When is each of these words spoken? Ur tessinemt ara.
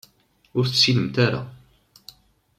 Ur 0.57 0.65
tessinemt 0.67 1.17
ara. 1.25 1.41